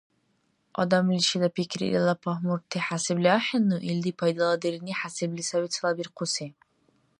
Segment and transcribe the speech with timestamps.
[0.81, 6.47] Адамличила пикри илала пагьмурти хӀясибли ахӀенну, илди пайдаладирни хӀясибли саби цалабирхъуси.